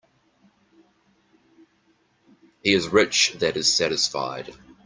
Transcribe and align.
He 2.63 2.73
is 2.73 2.87
rich 2.89 3.35
that 3.37 3.55
is 3.55 3.71
satisfied. 3.71 4.51